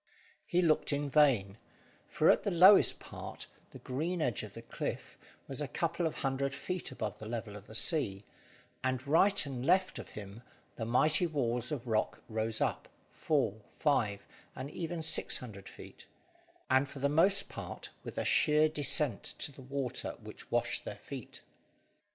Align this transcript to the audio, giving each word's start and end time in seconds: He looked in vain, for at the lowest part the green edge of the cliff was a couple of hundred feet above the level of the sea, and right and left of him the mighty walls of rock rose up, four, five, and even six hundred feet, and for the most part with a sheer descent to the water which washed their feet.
He 0.47 0.63
looked 0.63 0.91
in 0.91 1.11
vain, 1.11 1.59
for 2.09 2.31
at 2.31 2.41
the 2.41 2.49
lowest 2.49 2.99
part 2.99 3.45
the 3.69 3.77
green 3.77 4.19
edge 4.19 4.41
of 4.41 4.55
the 4.55 4.63
cliff 4.63 5.15
was 5.47 5.61
a 5.61 5.67
couple 5.67 6.07
of 6.07 6.15
hundred 6.15 6.55
feet 6.55 6.89
above 6.91 7.19
the 7.19 7.27
level 7.27 7.55
of 7.55 7.67
the 7.67 7.75
sea, 7.75 8.23
and 8.83 9.05
right 9.07 9.45
and 9.45 9.63
left 9.63 9.99
of 9.99 10.09
him 10.17 10.41
the 10.75 10.87
mighty 10.87 11.27
walls 11.27 11.71
of 11.71 11.87
rock 11.87 12.23
rose 12.27 12.61
up, 12.61 12.89
four, 13.11 13.61
five, 13.77 14.25
and 14.55 14.71
even 14.71 15.03
six 15.03 15.37
hundred 15.37 15.69
feet, 15.69 16.07
and 16.67 16.89
for 16.89 16.97
the 16.97 17.07
most 17.07 17.47
part 17.47 17.91
with 18.03 18.17
a 18.17 18.25
sheer 18.25 18.67
descent 18.67 19.23
to 19.37 19.51
the 19.51 19.61
water 19.61 20.15
which 20.23 20.49
washed 20.49 20.83
their 20.83 20.95
feet. 20.97 21.41